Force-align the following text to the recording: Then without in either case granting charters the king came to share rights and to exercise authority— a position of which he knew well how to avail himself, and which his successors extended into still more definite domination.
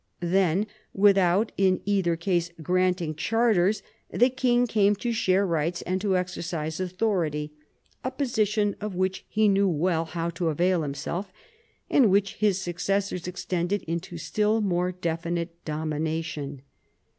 Then 0.23 0.65
without 0.95 1.51
in 1.57 1.79
either 1.85 2.15
case 2.15 2.49
granting 2.63 3.13
charters 3.13 3.83
the 4.09 4.31
king 4.31 4.65
came 4.65 4.95
to 4.95 5.11
share 5.11 5.45
rights 5.45 5.83
and 5.83 6.01
to 6.01 6.17
exercise 6.17 6.79
authority— 6.79 7.53
a 8.03 8.09
position 8.09 8.75
of 8.81 8.95
which 8.95 9.27
he 9.29 9.47
knew 9.47 9.67
well 9.69 10.05
how 10.05 10.31
to 10.31 10.49
avail 10.49 10.81
himself, 10.81 11.31
and 11.87 12.09
which 12.09 12.33
his 12.37 12.59
successors 12.59 13.27
extended 13.27 13.83
into 13.83 14.17
still 14.17 14.59
more 14.59 14.91
definite 14.91 15.63
domination. 15.65 16.63